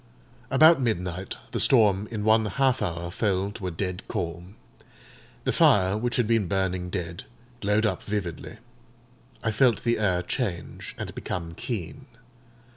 About 0.49 0.81
midnight, 0.81 1.37
the 1.51 1.59
storm 1.59 2.07
in 2.09 2.23
one 2.23 2.47
half 2.47 2.81
hour 2.81 3.11
fell 3.11 3.51
to 3.51 3.67
a 3.67 3.69
dead 3.69 4.01
calm. 4.07 4.55
The 5.43 5.53
fire, 5.53 5.95
which 5.95 6.15
had 6.15 6.25
been 6.25 6.47
burning 6.47 6.89
dead, 6.89 7.25
glowed 7.59 7.85
up 7.85 8.01
vividly. 8.01 8.57
I 9.43 9.51
felt 9.51 9.83
the 9.83 9.99
air 9.99 10.23
change, 10.23 10.95
and 10.97 11.13
become 11.13 11.53
keen. 11.53 12.07